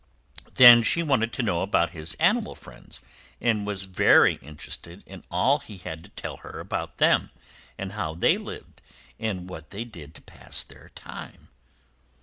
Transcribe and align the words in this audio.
Then 0.55 0.81
she 0.81 1.03
wanted 1.03 1.31
to 1.33 1.43
know 1.43 1.61
about 1.61 1.91
his 1.91 2.15
animal 2.15 2.55
friends, 2.55 3.01
and 3.39 3.67
was 3.67 3.83
very 3.83 4.39
interested 4.41 5.03
in 5.05 5.23
all 5.29 5.59
he 5.59 5.77
had 5.77 6.03
to 6.03 6.09
tell 6.09 6.37
her 6.37 6.59
about 6.59 6.97
them 6.97 7.29
and 7.77 7.91
how 7.91 8.15
they 8.15 8.39
lived, 8.39 8.81
and 9.19 9.47
what 9.47 9.69
they 9.69 9.83
did 9.83 10.15
to 10.15 10.21
pass 10.23 10.63
their 10.63 10.89
time. 10.95 11.49